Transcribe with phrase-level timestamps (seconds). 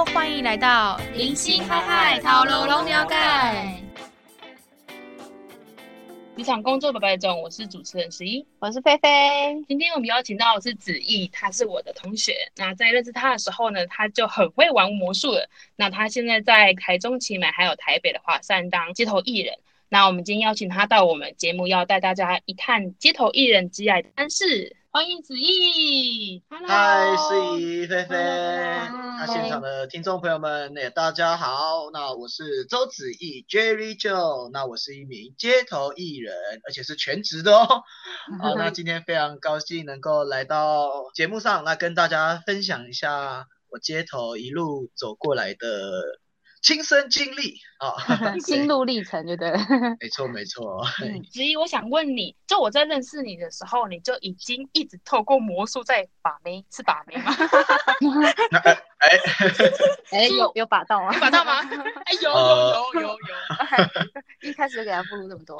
[0.00, 3.78] 喽，欢迎来到零星嗨嗨讨龙龙聊盖。
[6.38, 9.62] 职场工作百百种，我是主持人十一，我是菲菲。
[9.68, 12.34] 今天我们邀请到的是子毅，他是我的同学。
[12.56, 15.46] 那在认识他的时候呢，他就很会玩魔术了。
[15.76, 19.54] 那他现在在台中奇美还有台北的华山当街头艺人。
[19.90, 24.76] 那我们今天邀请他到我们节目，要带大家一探街头艺人职涯的軼事。
[24.92, 36.34] 欢迎子毅，嗨，十一菲菲，那现场的听众朋友们，那大家好，那我是周子毅 Jerry Joe，那我是一名街头艺人，
[36.66, 37.66] 而且是全职的哦。
[38.42, 46.02] 好，那今天非常高兴能够来到节目上，那跟大家分享一下我街头一路走过来的。
[46.62, 47.54] 亲身经历
[47.88, 49.58] 啊，心路历程就对了。
[49.98, 50.84] 没 错没错。
[51.30, 57.34] 子怡，我想问你，就我在认识你的时候，你就已经一直透过魔术在把妹，是把妹吗？
[58.98, 59.18] 哎
[60.10, 61.14] 哎，有有把到吗？
[61.14, 61.60] 有把到吗？
[62.04, 63.16] 哎，有有有有有。
[64.42, 65.58] 一开始就给他付出这么多。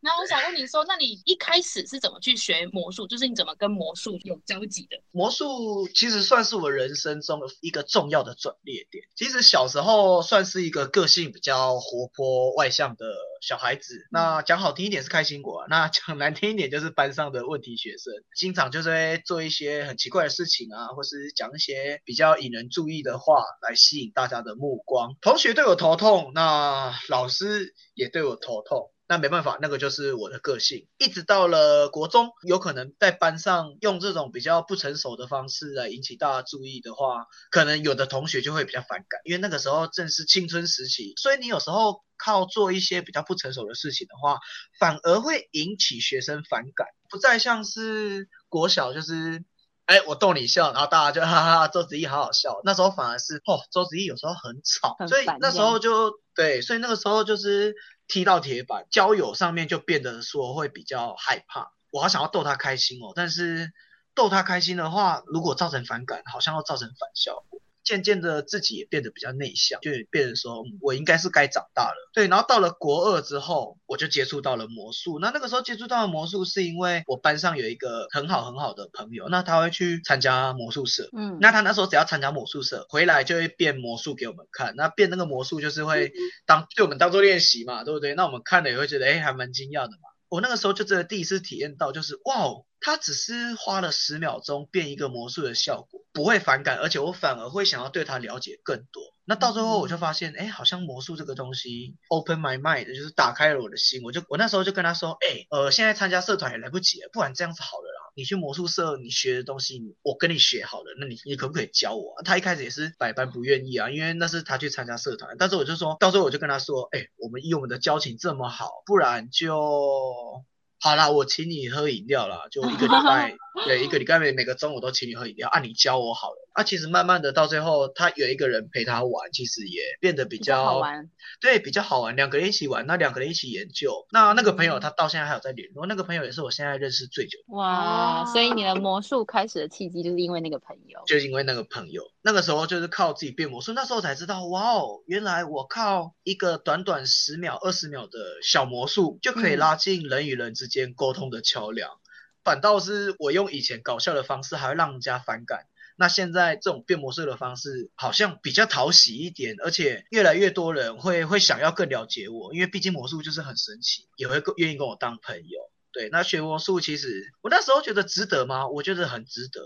[0.00, 3.06] 那我想问你说，那你一开始是怎么去学魔术？
[3.06, 5.00] 就是你怎么跟魔术有交集的？
[5.12, 9.04] 魔术其实算是我人生中的一个重要的转捩点。
[9.14, 13.06] 其实小时候算是一个个性比较活泼外向的
[13.40, 13.94] 小孩子。
[14.10, 22.58] 那讲好听一点是开心果， 那讲难听一点就是班上的问题学生，经常就是会做一些很奇怪的事情啊，或是讲一些比较引人。
[22.58, 30.86] 人注意的话来吸引大家的目光，同学对我头痛，那老师也对我头痛，那没办法，那个就是我的个性。
[30.98, 44.38] 一直到了国中，有可能在班上用这种比较不成熟的方式来引起大家注意的话，可能有的同学就会比较反感，因为那个时候正是青春时期，所以你有时候靠做一些比较不成熟的事情的话，
[44.78, 49.42] 反而会引起学生反感，不再像是国小就是。
[49.88, 52.60] 哎，我逗你笑，然后大家就 哈哈哈，周子怡好好笑。
[52.62, 57.74] 那时候反而是，哦，周子怡有时候很吵，很所以那时候就对，所以那个时候就是
[58.06, 61.72] 踢到铁板，交友上面就变得说会比较害怕。
[61.90, 63.72] 我好想要逗他开心哦，但是
[64.14, 67.44] 逗他开心的话，如果造成反感，好像要造成反效。
[67.88, 72.10] 渐渐的自己也变得比较内向，就变得说，我应该是该长大了。
[72.12, 75.18] 对，然后到了国二之后，我就接触到了魔术。
[75.18, 81.08] 那那个时候接触到了魔术，是因为我班上有一个很好很好的朋友，那他会去参加魔术社。
[81.16, 84.74] 嗯，那他那时候只要参加魔术社，回来就会变魔术给我们看。
[84.76, 86.12] 那变那个魔术就是会
[86.44, 88.14] 当对我们当做练习嘛，对不对？
[88.14, 90.10] 那我们看了也会觉得，哎，还蛮惊讶的嘛。
[90.28, 99.02] 我那个时候就真的第一次体验到，就是哇哦，他只是花了十秒钟变一个魔术的效果，不会反感，而且我反而会想要对他了解更多。
[99.24, 104.02] 那到最后我就发现，哎，好像魔术这个东西 open my mind，就是打开了我的心。
[104.02, 108.12] 我就我那时候就跟他说，哎，呃，现在参加社团也来不及了，不然这样子好了啦。
[108.14, 112.22] 你去魔术社，你学的东西，我跟你学好了，那你你可不可以教我啊？
[112.24, 115.36] 他一开始也是百般不愿意啊，因为那是他去参加社团。
[115.38, 120.44] 但是我就说到时候我就跟他说，哎，我们以我们的交情这么好，不然就。
[120.80, 126.48] 好啦，我请你喝饮料啦，就一个礼拜， 对，一个礼拜每每个中午都请你喝饮料，啊，你教我好了。
[126.52, 131.10] 啊，其实慢慢的到最后，他有一个人陪他玩，其实也变得比较，比较好玩，
[131.40, 132.16] 对，比较好玩。
[132.16, 134.06] 两个人一起玩，那两个人一起研究。
[134.10, 137.56] 那那个朋友他到现在还有在联络，那个朋友也是我现在认识最久的。
[137.56, 142.02] 哇，所以你的魔术开始的契机就是因为那个朋友，就是因为那个朋友。
[142.22, 151.88] 那个时候就是靠自己变魔术，那时候才知道，哇哦，原来我靠一个短短十秒、二十秒的小魔术就可以拉近人与人之间沟通的桥梁。
[151.88, 152.07] 嗯、
[152.44, 155.66] 反倒是我用以前搞笑的方式，还会让人家反感。
[155.96, 165.70] 那现在这种变魔术的方式好像比较讨喜一点，而且越来越多人会会想要更了解我，因为毕竟魔术就是很神奇，也会愿意跟我当朋友。
[165.92, 168.68] 对，那学魔术其实我那时候觉得值得吗？
[168.68, 169.60] 我觉得很值得。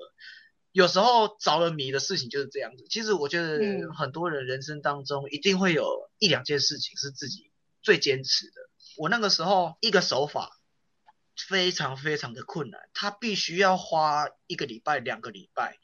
[0.73, 2.87] 有时候着了迷的事情就是这样子。
[2.89, 3.59] 其实我觉得
[3.93, 7.51] 很多人人生当中一定会有一两件事情是自己
[7.83, 8.53] 最坚持的。
[8.97, 10.59] 我那个时候一个手法
[11.49, 15.79] 非常非常的困难，他必须要花一个礼拜、两个礼拜。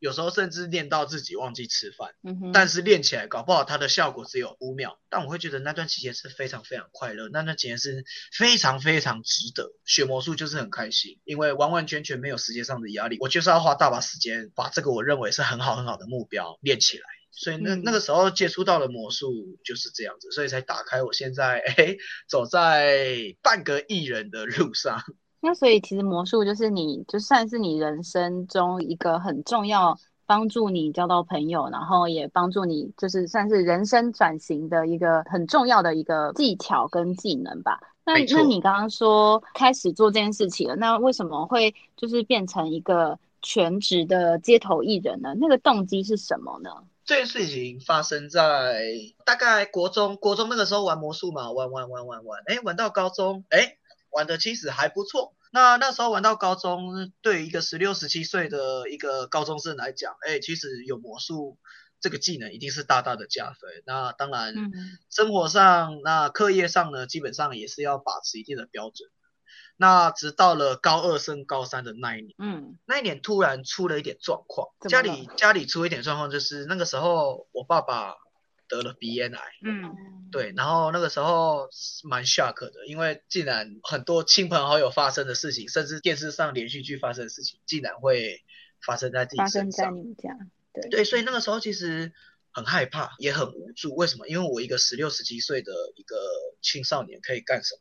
[0.00, 8.04] 有时候甚至练到自己忘记吃饭，嗯，但是练起来搞不好它的效果只有五秒，但我会觉得那段期间是非常非常快乐，那段期间是
[8.36, 9.72] 非常非常值得。
[9.86, 17.04] 学魔术就是很开心，因为完完全全没有时间上的压力，我就是要花大把时间把这个我认为是很好很好的目标练起来。
[17.36, 19.32] 所以那那个时候接触到的魔术
[19.64, 21.96] 就是这样子，所以才打开我现在 哎
[22.28, 24.98] 走在半个艺人的路上。
[25.40, 37.78] 那所以其实魔术就是你就算是你人生中一个很重要，帮助你交到朋友，然后也帮助你就是算是人生转型的一个很重要的一个技巧跟技能吧。
[38.06, 45.34] 那那你刚刚说开始做这件事情了，那为什么会就是变成一个全职的街头艺人呢？
[45.38, 46.70] 那个动机是什么呢？
[47.04, 48.86] 这件事情发生在
[49.26, 53.76] 大概国中，国中那个时候玩魔术嘛，玩玩玩玩玩，哎，玩到高中，哎，
[54.10, 55.34] 玩的其实还不错。
[55.52, 61.58] 那那时候玩到高中，对一个十六、十七岁的一个高中生来讲，哎，其实有魔术
[62.00, 63.70] 这个技能一定是大大的加分。
[63.86, 64.54] 那当然，
[65.10, 69.10] 生活上、那课业上呢，基本上也是要把持一定的标准。
[69.76, 78.14] 那直到了高二升高三的那一年，嗯，那一年突然出了一点状况，家里家里出一点状况，就是那个时候我爸爸
[78.68, 81.68] 得了鼻咽癌，嗯，对，然后那个时候
[82.04, 88.42] 蛮 shock 的，因为竟然很多亲朋好友发生的事情，甚至电视上连续剧发生的事情，竟然会
[88.86, 90.30] 发生在自己身上，发生在你们家，
[90.72, 92.12] 对对，所以那个时候其实
[92.52, 93.94] 很害怕，也很无助。
[93.96, 94.28] 为什么？
[94.28, 96.16] 因为我一个十六、十七岁的一个
[96.62, 97.80] 青少年可以干什么？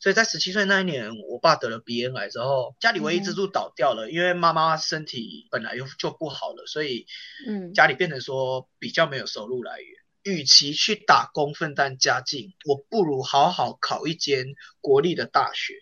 [0.00, 7.06] 所以在十七岁那一年，我爸得了鼻咽癌之后，家里唯一支柱倒掉了，嗯、因为妈妈身体本来就就不好了，所以，
[7.46, 9.88] 嗯，家里变成说比较没有收入来源。
[10.24, 14.46] 与其去打工分担家境，我不如好好考一间
[14.80, 15.74] 国立的大学。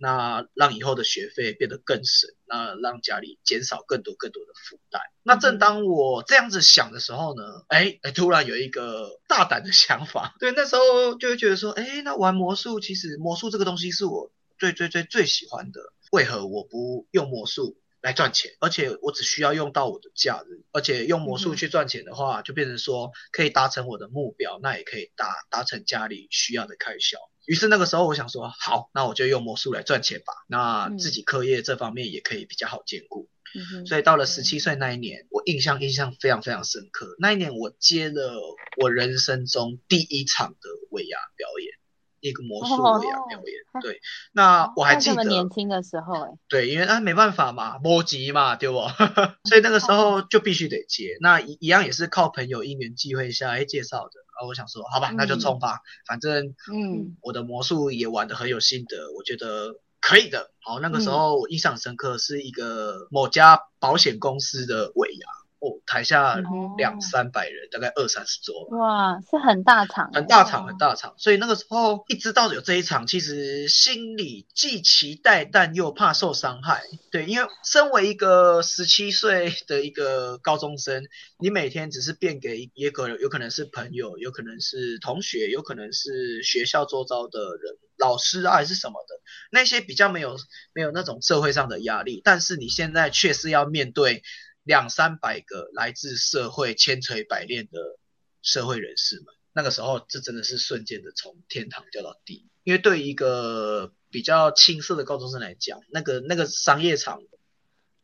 [0.00, 5.02] 那让以后的学费变得更省，那让家里减少更多更多的负担。
[5.24, 15.80] 那正当我这样子想的时候呢，哎哎，突然有一个大胆的想法，对，那时候就会觉得说，哎，那玩魔术，其实魔术这个东西是我最最最最喜欢的，
[16.12, 18.52] 为何我不用魔术来赚钱？
[18.60, 27.18] 而且我只需要用到我的假日，而且用魔术去赚钱的话，就变成说可以达成我的目标，那也可以达达成家里需要的开销。
[27.48, 30.34] 于是那个时候，我想说，好，那我就用魔术来赚钱吧。
[30.48, 33.30] 那自己课业这方面也可以比较好兼顾。
[33.54, 37.16] 嗯、所以到了十七岁那一年，我印象印象非常非常深刻。
[37.18, 38.38] 那一年我接了
[38.76, 41.72] 我人生中第一场的尾牙表演，
[42.20, 43.16] 一个魔术表演。
[43.16, 44.00] 哦、对，
[44.32, 48.80] 那我还记得年轻的时候，哎，对，因为那没办法嘛，摸级嘛，对不？
[49.48, 51.16] 所以那个时候就必须得接。
[51.20, 54.20] 那一一样也是靠朋友因缘际会下来介绍的。
[54.40, 60.52] 啊我想说，好吧，那就冲吧，嗯、反正，嗯，我的魔术也玩的很有心得，我觉得可以的。
[60.60, 65.26] 好，那个时候我印象深刻，是一个某家保险公司的尾牙。
[65.60, 66.40] 哦，台下
[66.76, 68.68] 两三百人，大概二三十桌。
[68.78, 71.14] 哇，是很大场，很大场，很大场。
[71.18, 76.82] 所以那个时候一知道有这一场，其实心里既期待，但又怕受伤害。
[77.10, 81.02] 对，因为身为一个十七岁的一个高中生，
[81.40, 89.16] 你每天只是变给也可能有可能是朋友，有可能是同学，有可能是学校周遭的人，老师啊还是什么的，
[89.50, 90.36] 那些比较没有
[90.72, 94.22] 没有那种社会上的压力，但是你现在却是要面对。
[94.68, 97.98] 两三百个来自社会千锤百炼的
[98.42, 99.24] 社会人士们，
[99.54, 102.50] 那个时候这真的是瞬间的从天堂掉到地。
[102.64, 107.22] 因为对于一个比较青涩的高中生来讲，那个那个商业场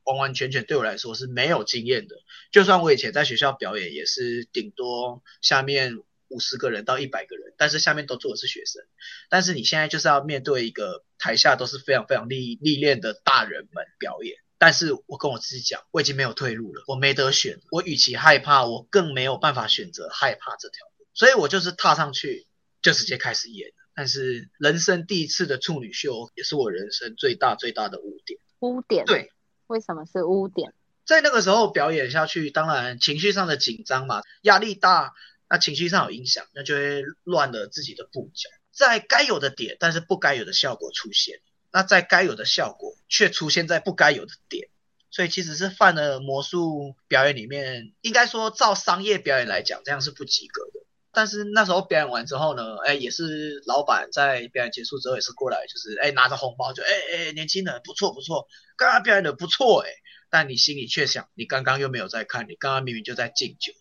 [0.05, 2.17] 完完全全对我来说是没有经验的。
[2.51, 8.83] 就算我以前在学校表演，也是顶多下面五十个人到一百个人，但是下面都坐的是学生。
[9.29, 14.39] 但是你现在就是要面对一个台下都是非常非常历历练的大人们表演。
[14.65, 17.61] 但是我跟我自己讲，我已经没有退路了，我没得选。
[17.71, 21.07] 我与其害怕，我更没有办法选择害怕这条路。
[21.13, 22.47] 所以我就是踏上去，
[22.81, 23.75] 就直接开始演。
[23.95, 28.41] 但是人生第一次的处女秀，也是我人生最大最大的污点。
[28.61, 29.05] 污点？
[29.05, 29.31] 对，
[29.67, 30.73] 为什么是污点？
[31.05, 35.13] 在那个时候表演下去，当然情绪上的紧张嘛，压力大，
[35.47, 41.43] 那情绪上有影响，那就会乱了自己的步脚，在该有的点，但是不该有的效果出现。
[41.75, 44.69] 那在该有的效果却出现在不该有的点，
[45.11, 50.87] 所以其实是犯了魔术表演里面，应该说照商业表演来讲，这样是不及格的。
[51.11, 59.91] 但是那时候表演完之后呢，哎，也是老板在表演结束之后也是过来，就是哎拿着红包就哎哎年轻人不错不错，刚刚表演的不错哎，
[60.31, 63.73] 但你心里却想，你刚刚又没有在看，你刚刚明明就在敬酒。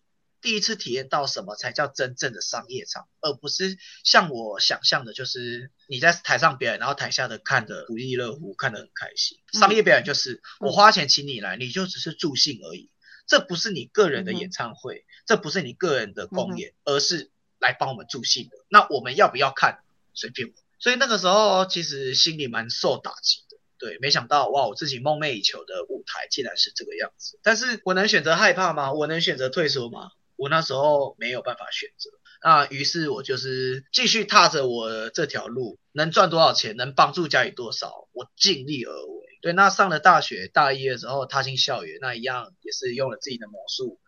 [0.43, 9.39] 第一次体验到什么才叫真正的商业场，而不是像我想象的，就是你在台上表演，然后台下的看的不亦乐乎，看得很开心。
[9.53, 12.91] 商业表演就是我花钱请你来，你就只是助兴而已，
[13.25, 18.57] 这不是你个人的演唱会，这不是你个人的公演，而是来帮我们助兴的。
[18.67, 19.79] 那我们要不要看？
[20.13, 20.53] 随便我。
[20.77, 27.39] 所以那个时候其实心里蛮受打击的，对，没想到哇，我自己梦寐以求的舞台竟然是这个样子。
[27.41, 28.91] 但是我能选择害怕吗？
[28.91, 30.11] 我能选择退缩吗？
[30.43, 32.09] 我那时候没有办法选择，
[32.43, 39.23] 那于是我就是继续踏着我这条路，能赚多少钱，能帮助家里多少，我尽力而为。
[39.41, 44.01] 对，那上了大学大一的时候踏进校园，那一样也是用了自己的魔术，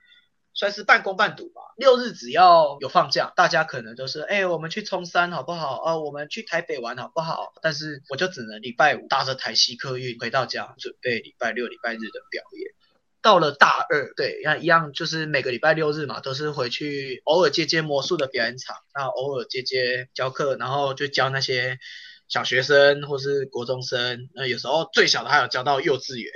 [0.53, 1.61] 算是半工半读吧。
[1.77, 5.81] 六日只要有放假，大家可能都是，哎、我们去冲山好不好？
[5.81, 7.53] 哦，我们去台北玩好不好？
[7.61, 12.75] 但是我就只能礼拜五搭着台西客运回到家，准备礼拜六、礼拜日的表演。
[13.25, 21.79] 到了大二，对，那一样就是每个礼拜六日嘛，都是回去偶尔接接魔术的表演场，然后偶尔接接教课，然后就教那些
[22.27, 26.31] 小学生或是国中生，那有时候最小的还有教到幼稚园。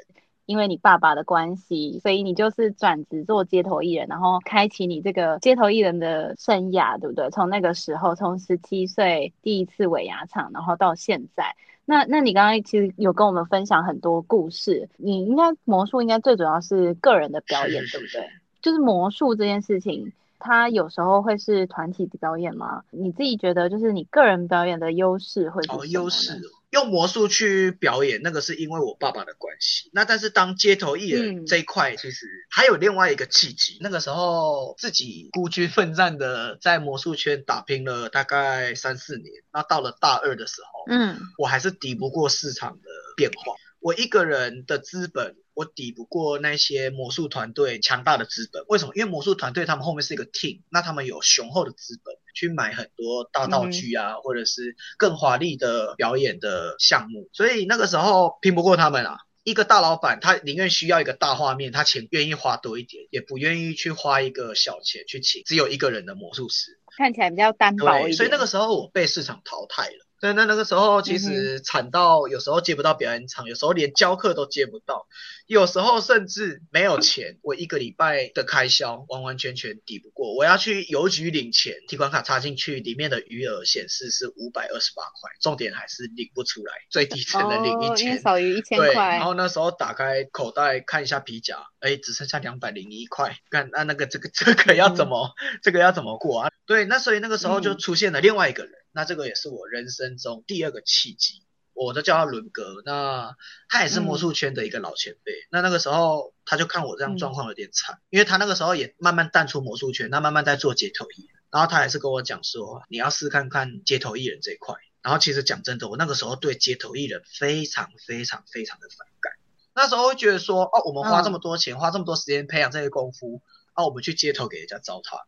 [0.48, 7.30] 因为你爸爸的关系，所以你就是转职做街头艺人，然后开启你这个街头艺人的生涯，对不对？
[7.30, 11.56] 从那个时候，从十七岁第一次尾牙场，然后到现在，
[11.90, 18.30] 那那你刚刚其实有跟我们分享很多故事，你应该魔术应该最主要是个人的表演，对不对？
[18.62, 22.84] 就是魔术这件事情，它有时候会是团体的表演吗？
[22.92, 25.82] 你自己觉得，就是你个人表演的优势会是什么？
[25.82, 26.40] 哦，优势。
[26.72, 29.90] 用魔术去表演，那个是因为我爸爸的关系。
[29.92, 33.74] 那但是当街头艺人这一块，其实还有另外一个契机。
[33.76, 39.32] 嗯、那个时候自己孤军奋战的在魔术圈打拼了大概三四年。
[39.52, 43.56] 那到了大二的时候，嗯，我还是抵不过市场的变化。
[43.82, 48.64] 我一个人的资本，我抵不过那些魔术团队强大的资本。
[48.68, 48.94] 为什么？
[48.94, 52.14] 因为魔术团队他们后面是一个 team，那他们有雄厚的资本。
[52.34, 59.18] 去买很多大道具啊，嗯、或者是更华丽的表演的项目，所以那个时候拼不过他们啊。
[59.46, 68.14] 一个大老板，他宁愿需要一个大画面，他钱愿意花多一点，也不愿意去花一个小钱去请只有一个人的魔术师，看起来比较单薄一点。
[68.14, 70.06] 所以那个时候我被市场淘汰了。
[70.20, 75.08] 对，那那个时候其实惨到有时候接不到表演场，有时候连教课都接不到，
[75.48, 80.36] 有时候甚至没有钱，我一个礼拜的开销完完全全抵不过。
[80.36, 88.88] 我要去邮局领钱，提款卡插进去，里面的余额显示是五百二十八块，重点还是领不出来，最低只能领一千，哦、少于一千块。
[88.88, 96.52] 对，然后那时候打开口袋看一下皮夹，哎，只剩下两百零一块，看那那个这个这个要怎么、嗯、这个要怎么过啊？
[96.66, 98.74] 对，那所以那个时候就出现了另外一个人。
[98.74, 101.44] 嗯那这个也是我人生中第二个契机，
[101.74, 102.82] 我都叫他伦哥。
[102.86, 103.36] 那
[103.70, 105.34] 他也是魔术圈的一个老前辈。
[105.52, 111.40] 那那个时候他就看我这样状况有点惨，因为他那个时候也慢慢淡出魔术圈，那慢慢在做街头艺人。
[111.52, 114.76] 然后他还是跟我讲说，你要试看看街头艺人这一块。
[115.02, 119.34] 然后其实讲真的，我那个时候对街头艺人非常非常非常的反感。
[119.74, 123.42] 那时候会觉得说，哦，我们花这么多钱，花这么多时间培养这些功夫，
[123.76, 125.22] 哦，我们去街头给人家糟蹋。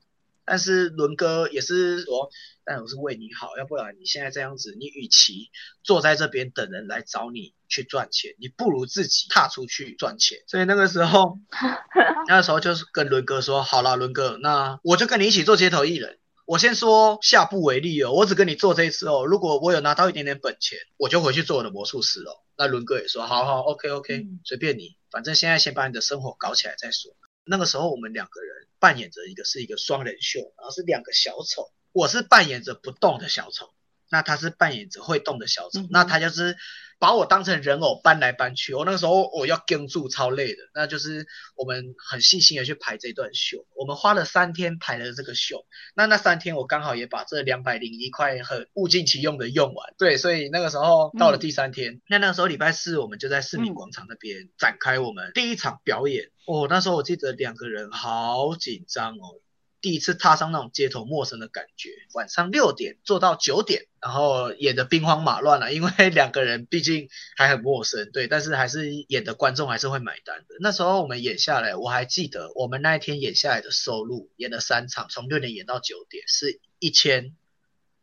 [0.51, 2.29] 但是伦哥也是说，
[2.65, 5.50] 但我是为你好，要不然你现在这样子，你与其
[5.81, 10.39] 坐在这边等人来找你去赚钱，你不如自己踏出去赚钱。
[10.48, 11.39] 所以那个时候，
[12.27, 16.20] 那个时候就是跟伦哥说，好了，伦哥，那我就跟你一起做街头艺人。
[16.46, 19.25] 我先说下不为例哦，我只跟你做这一次哦。
[19.25, 22.43] 如果我有拿到一点点本钱，我就回去做我的魔术师哦。
[22.58, 27.15] 那伦哥也说，好好，OK OK，随便你，反正现在先把你的生活搞起来再说。
[27.43, 33.74] 那个时候我们两个人扮演着一个是一个双人秀，然后是两个小丑，我是扮演着不动的小丑，
[34.12, 36.58] 那他是扮演着会动的小丑，嗯、那他就是。
[37.01, 41.25] 把我当成人偶搬来搬去，我那个时候我要跟住超累的，那就是
[41.56, 45.65] 我们很细心的去排这段秀，我们花了三天排了这个秀，
[45.96, 59.41] 那那三天我刚好也把这两百零一块很物尽其用的用完，对，所以那个时候到了第三天，嗯、那那个时候礼拜四我们就在市民广场那边展开我们第一场表演，哦，那时候我记得两个人好紧张哦。
[59.81, 70.55] 第一次踏上那种街头陌生的感觉，晚上六点做到九点，然后演的兵荒马乱了，因为两个人毕竟还很陌生，对，但是还是演的观众还是会买单的。
[70.59, 77.35] 那时候我们演下来，我还记得我们那一天演下来的收入，演了三场，从六点演到九点，是一千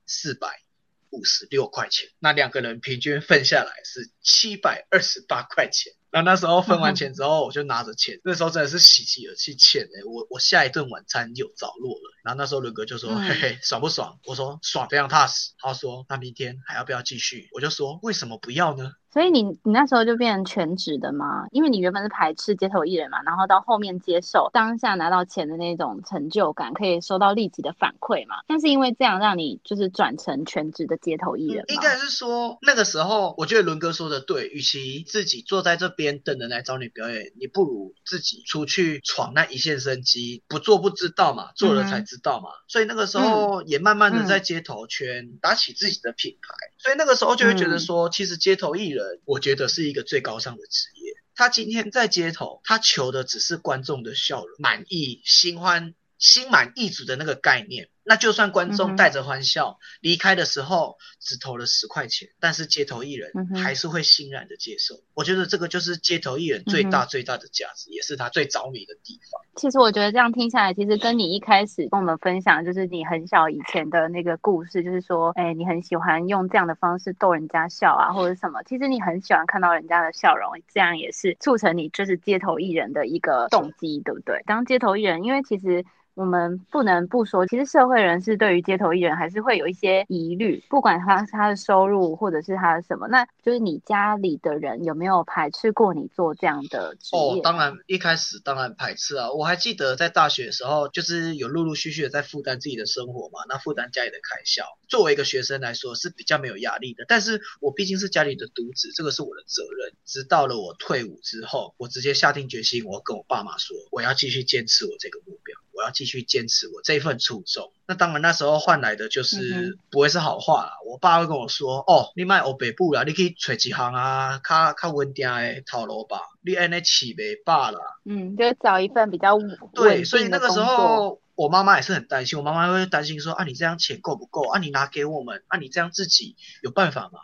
[0.05, 0.63] 四百
[1.11, 5.93] 五十六块钱，那两个人平均分下来是七百二十八块钱。
[6.11, 12.15] 那那时候分完钱之后，我就拿着钱，那时候真的是喜极而泣，钱哎，我我下一顿晚餐有着落了。
[12.25, 21.47] 然后那时候伦哥就说：“嘿嘿，爽不爽？”我说：“爽，非常踏实。”他说：“那明天还要不要继续？”我就说：“为什么不要呢？”所以你你那时候就变成全职的吗？
[21.51, 28.37] 因为你原本是排斥街头艺人嘛，然后到后面接受当下拿到钱的那种成就感，可以收到立即的反馈嘛。
[28.47, 40.43] 但是因为这样让你就是转成全职的街头艺人，应该是说那个时候，我觉得伦哥说的对，与其自己坐在这边等人来找你表演，你不如自己出去闯那一线生机。
[40.49, 42.51] 不做不知道嘛，做了才知道嘛。
[42.51, 46.55] 嗯、所以那个时候也慢慢的在街头圈打起自己的品牌。
[46.67, 48.98] 嗯、所以那个时候就会觉得说，其实街头艺人。
[49.25, 51.15] 我觉得是一个最高尚的职业。
[51.35, 57.91] 他今天在街头，他求的只是观众的笑容、满意、心欢、心满意足的那个概念。
[58.09, 64.95] 那就算观众带着欢笑离开的时候只投了十块钱，但是街头艺人还是会欣然的接受。
[65.13, 69.43] 我觉得这个就是街头艺人最大最大的价值，也是他最着迷的地方。
[69.57, 78.63] 其实我觉得这样听下来，其实跟你一开始跟我们分享，就是你很小以前的那个故事，就是说，哎，你很喜欢用这样的方式逗人家笑啊，或者什么。
[78.63, 84.43] 其实你很喜欢看到人家的笑容，这样也是促成你就是街头艺人的一个动机，对不对？
[84.47, 85.85] 当街头艺人，因为其实。
[86.19, 97.39] 我们不能不说，其实社会人士对于街头艺人还是会有一些疑虑，不管他他的收入或者是他的什么，那就是你家里的人有没有排斥过你做这样的职业？
[97.39, 99.31] 哦，当然一开始当然排斥啊！
[99.31, 107.05] 我还记得在大学的时候，就是有陆陆续续的在负担自己的生活嘛，那负担家里的开销，作为一个学生来说是比较没有压力的。
[107.07, 109.95] 但是我毕竟是家里的独子，这个是我的责任。
[110.05, 115.57] 直到了我退伍之后，我直接下定决心，我要跟我爸妈说，我要继续坚持我这个目标。
[115.79, 117.73] 我要继续坚持我这一份初衷。
[117.87, 120.73] 那当然，那时候换来的就是不会是好话啦。
[120.85, 126.21] 我爸会跟我说：“哦，你卖欧北部啦，你可以找几行啊，较较稳定的头路吧。
[126.43, 129.59] 你安尼起袂罢啦。”嗯，就找一份比较稳。
[129.75, 132.39] 对，所以那个时候我妈妈也是很担心。
[132.39, 134.43] 我妈妈会担心说：“啊，你这样钱够不够？
[134.49, 137.21] 啊，你拿给我们，啊，你这样自己有办法吗？”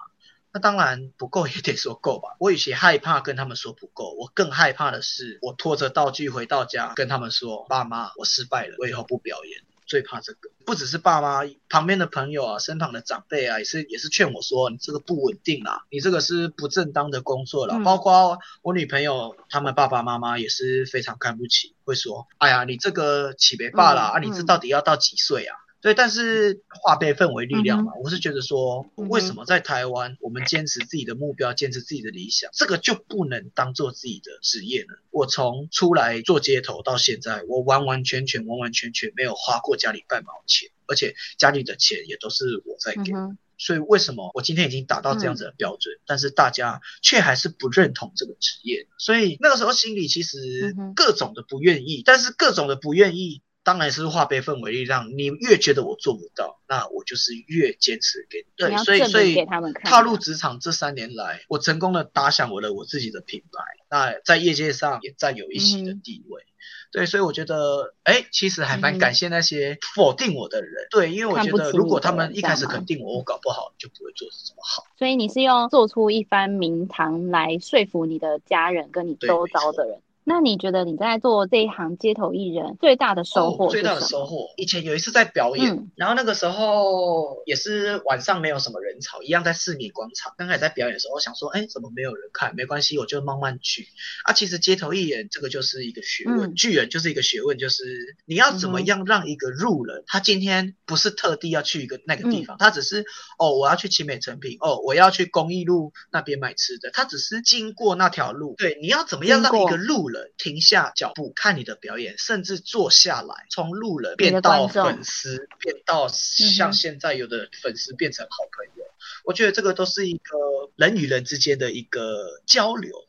[0.55, 2.37] 那当然不够也得说够吧。
[2.39, 17.75] 我与其害怕跟他们说不够，我更害怕的是我拖着道具回到家跟他们说：“爸妈，我失败了，我以后不表演。”最怕这个，不只是爸妈，旁边的朋友啊，身旁的长辈啊，也是也是劝我说：“你这个不稳定啦，你这个是不正当的工作了。
[17.75, 34.95] 嗯”包括我女朋友他们爸爸妈妈也是非常看不起，会说：“哎呀，你这个起别爸啦，嗯、啊，你这到底要到几岁啊？”对，但是化悲愤为力量嘛，嗯、我是觉得说，为什么在台湾，我们坚持自己的目标，坚持自己的理想，这个就不能当做自己的职业呢？
[35.11, 43.13] 我从出来做街头到现在，我完完全全、完完全全没有花过家里半毛钱，而且家里的钱也都是我在给。
[43.13, 48.87] 嗯、所以为什么我今天已经达到这样子的标准，嗯、但是大家却还是不认同这个职业？
[48.97, 53.43] 所以那个时候心里其实各种的不愿意，但是各种的不愿意。
[53.65, 58.45] 当然是化悲愤为力量，你越觉得我做不到，那我就是越坚持给你。
[58.57, 59.45] 对，所以所以
[59.83, 66.43] 踏入职场这三年来，我成功的打响我的我自己的品牌，那在业界上也占有一席的地位。
[66.43, 66.53] 嗯、
[66.93, 70.85] 对，所以我觉得，哎，其实还蛮感谢那些否定我的人。
[70.85, 74.85] 嗯、对，因为我觉得如果他们一开始肯定我，我搞不好就不会做得这么好。
[74.99, 80.01] 所以你是用做出一番名堂来说服你的家人跟你周遭的人。
[80.27, 83.67] 那你觉得你在做这一行街头艺人最大的收获？
[83.67, 90.33] 哦，最大的收获，以前有一次在表演，嗯、然后那个时候也是晚上没有什么人潮，一样在市民广场。
[90.39, 92.55] 刚开始在表演的时候，我想说，哎，怎么没有人看？
[92.57, 93.87] 没关系，我就慢慢去。
[94.25, 97.85] 啊，其实街头艺人这个就是一个学问，嗯、巨人就是一个学问，就是
[98.25, 103.05] 你要怎么样让一个路人，嗯、他今天不是特地要去一个那个地方，嗯、他只是
[103.39, 108.55] 哦，我要去奇美成品，哦，我要去公益路那边买吃的，他只是经过那条路。
[108.57, 110.14] 对，你要怎么样让一个路人？
[110.37, 118.85] 停下脚步看你的表演，甚至坐下来，从路人变到粉丝，变到像现在有的粉丝变成好朋友。
[118.85, 120.37] 嗯、我觉得这个都是一个
[120.77, 123.07] 人与人之间的一个交流。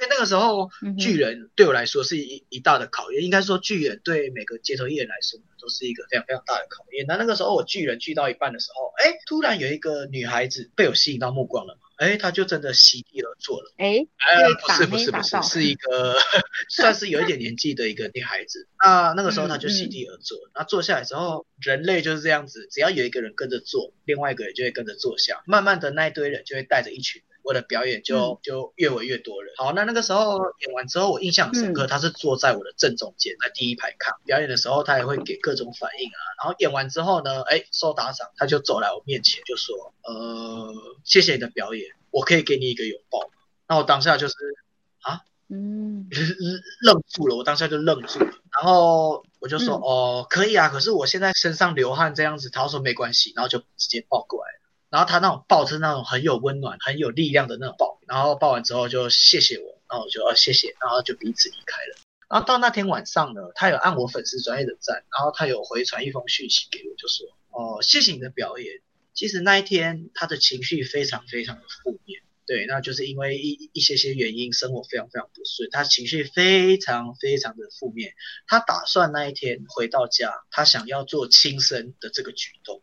[0.00, 3.22] 因为那个时候，巨人对我来说是一一大的考验。
[3.22, 7.04] 应该说，巨人对每个街头艺人来说都是一个非常非常大的考验。
[7.06, 11.78] 那那个时候，我巨人聚到一半的时候，哎，突然有一个女孩子被我吸引到目光了。
[12.02, 13.72] 哎，他就真的席地而坐了。
[13.78, 16.18] 哎，哎，不是不是不是，是一个
[16.68, 18.66] 算是有一点年纪的一个女孩子。
[18.82, 25.42] 那那个时候他就席地而坐，那、嗯嗯、坐下来之后，人类就是这样子，只要有一个人跟着坐，另外一个人就会跟着坐下。
[25.46, 27.31] 慢慢的，那一堆人就会带着一群人。
[27.42, 29.52] 我的表演就就越围越多人。
[29.56, 36.20] 好，那那个时候演完之后，我印象很深刻，他是坐在我的正中间，在第一排看表演的时候，他也会给各种反应啊。
[36.42, 40.74] 然后演完之后呢，哎，受打赏，他就走来我面前就说：“呃，
[41.04, 43.30] 谢谢你的表演，我可以给你一个拥抱。”
[43.68, 44.34] 那我当下就是
[45.02, 46.08] 啊，嗯，
[46.82, 48.30] 愣住了，我当下就愣住了。
[48.52, 54.50] 然后我就说：“哦，可以啊，可是我现在身上流汗这样子。”他说：“没关系。”然后就直接抱过来。
[54.92, 61.96] 然后他那种抱是那种很有温暖、很有力量的那种抱，然后抱完之后就谢谢我，然后我就啊谢谢，然后就彼此离开了。
[62.28, 68.82] 然后到那天晚上呢，他有按我粉丝专业的赞，然后他有回传一封讯息给我，就说哦谢谢你的表演。
[69.14, 78.12] 其实那一天他的情绪非常非常的负面，对，那就是因为一一些些原因，生活非常非常不顺，他情绪非常非常的负面。
[78.46, 82.82] 他打算那一天回到家，他想要做轻生的这个举动。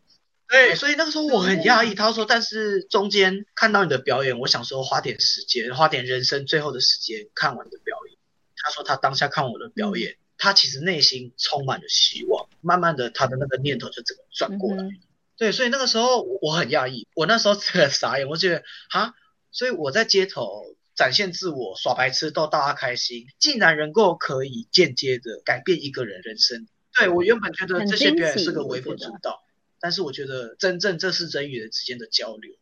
[0.50, 1.94] 对，所以那个时候我很讶异。
[1.94, 8.18] 他说：“但是中间看到你的表演，我想说花点时间，花点人生最后的时间看完你的表演。”
[8.58, 12.50] 他说他当下看我的表演，他其实内心充满了希望。
[12.62, 14.84] 慢慢的他的那个念头就整个转过来。
[14.84, 15.00] 嗯、
[15.38, 19.14] 对，所以那个时候我很讶异，我那时候 真的傻眼，我觉得啊，
[19.52, 26.68] 所以我在街头展现自我、耍白痴逗大家开心，竟然能够可以间接的改变一个人人生。
[26.98, 29.44] 对，我原本觉得这些表演是个微不足道，
[29.80, 32.54] 但是我觉得真正这是人与人之间的交流。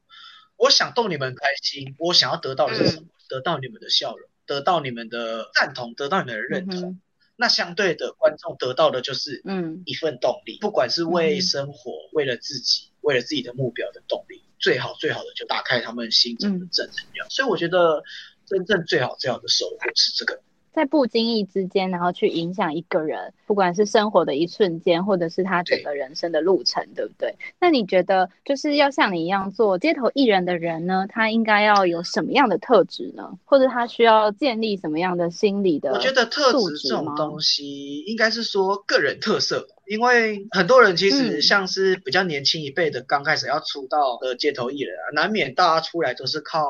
[0.55, 3.03] 我想逗你们开心，我想要得到的是什么？
[3.03, 6.91] 嗯、得到你们的笑容，得到你们的赞同，得到你们的认同。
[6.91, 7.01] 嗯、
[7.35, 17.27] 那相对的，观众得到的就是嗯一份动力，嗯、不管是为生活、嗯、为了自己、为了自己的目标的动力，最好最好的就打开他们心中的正能量。
[17.27, 18.03] 嗯、所以我觉得，
[18.45, 20.41] 真正最好最好的收获是这个。
[20.73, 27.35] 在不经意之间，然后去影响一个人，不管是生活的一瞬间，或者是他整个人生的路程，对，对不对？
[27.59, 33.37] 那你觉得，就是要像你一样做街头艺人的人呢，他应该要有什么样的特质呢？
[33.45, 35.91] 或者他需要建立什么样的心理的？
[35.91, 46.65] 我觉得特质这种东西，应该是说个人特色，因为很多人其实像是比较年轻一辈的，刚开始要出道的街头艺人啊，难免大家出来都是靠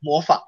[0.00, 0.42] 模仿。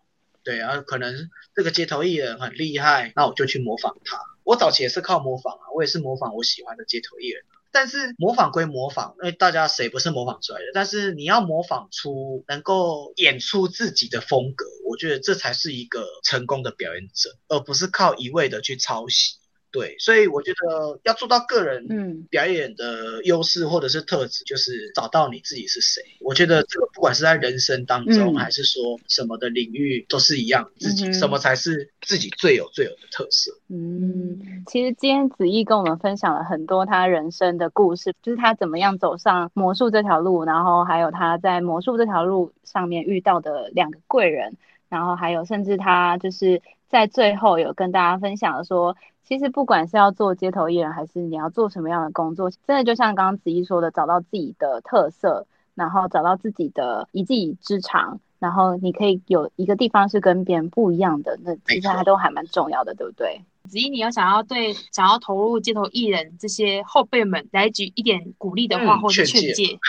[0.44, 4.20] 对啊，可能这个街头艺人很厉害，那我就去模仿他。
[4.44, 7.42] 我早期也是靠模仿啊，我也是模仿我喜欢的街头艺人。
[7.72, 10.66] 但是模仿归模仿，因为大家谁不是模仿出来的？
[10.74, 19.38] 但是你要模仿出能够演出自己的风格，我觉得这才是一个成功的表演者，而不是靠一味的去抄袭。
[19.74, 26.00] 对，所以我觉得要做到个人嗯表演的优势或者是特质，就是找到你自己是谁。
[26.20, 33.50] 我觉得这个不管是在人生当中，还是说什么的领域，都是一样，自己什么才是自己最有最有的特色。
[33.68, 44.56] 嗯，其实今天子毅跟我们分享了很多他人生的故事，就是他怎么样走上魔术这条路，然后还有他在魔术这条路上面遇到的两个贵人，
[44.88, 48.96] 然后还有甚至他就是在最后有跟大家分享了说。
[49.26, 63.40] 其实不管是要做街头艺人，还是你要做什么样的工作，真的就像刚刚子怡说的，找到自己的特色，然后找到自己的一技之长，然后你可以有一个地方是跟别人不一样的，那其实它都还蛮重要的，对不对？
[63.68, 69.78] 子怡，你要想要对想要投入街头艺人这些后辈们来举一点鼓励的话，或者劝诫。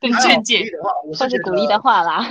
[0.00, 2.24] 更劝诫的话，我是觉得鼓励的话啦。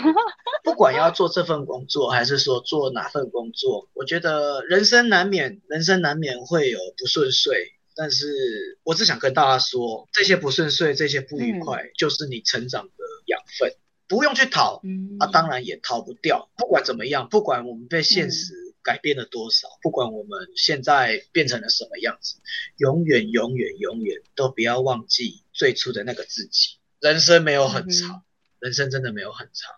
[0.78, 7.74] 不管要做这份工作，还是说做哪份工作，我觉得人生难免，人生难免会有不顺遂。
[7.96, 12.92] 但是我只想跟大家说，这些不顺遂，这些不愉快，嗯、就是你成长的
[13.26, 13.74] 养分，
[14.08, 16.48] 不用去逃，嗯、啊，当然也逃不掉。
[16.56, 22.36] 不管怎么样，不管我们被现实改变了多少，嗯、不管我们现在变成了什么样子，
[22.78, 26.78] 永远、永远、永远都不要忘记最初的那个自己。
[27.00, 28.22] 人生没有很长，嗯、
[28.60, 29.74] 人生真的没有很长。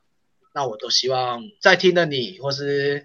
[0.53, 3.03] 那我都希望在听的你，或是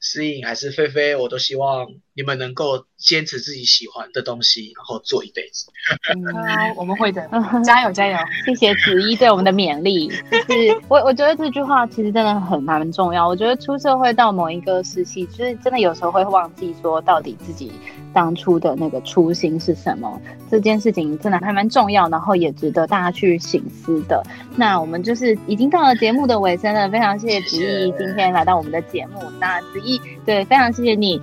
[0.00, 5.66] 思颖还是菲菲，我都希望你们能够坚持自己喜欢的东西，然后做一辈子。
[6.14, 7.28] 嗯，我们会的，
[7.64, 8.18] 加油加油！
[8.44, 10.08] 谢谢子怡对我们的勉励。
[10.08, 13.26] 就是我我觉得这句话其实真的很蛮重要。
[13.26, 17.72] 我觉得出社会到某一个时期，就是真的有时候会忘记说到底自己。
[18.14, 20.18] 当初的那个初心是什么？
[20.50, 24.22] 这件事情真的还蛮重要，然后也值得大家去省思的。
[24.56, 29.20] 那我们就是已经到了节目的尾声了，非常谢谢子怡今天来到我们的节目。
[29.38, 31.20] 那子怡，对，非常谢谢你。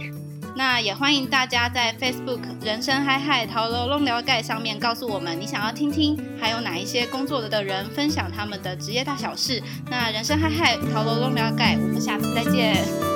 [0.55, 9.61] 那也欢迎大家在 Facebook 人生嗨嗨桃楼弄聊盖上面告诉我们你想要听听还有哪一些工作的人分享他们的职业大小事。
[9.89, 13.12] 那人生嗨嗨桃楼弄聊盖，我们下次再见。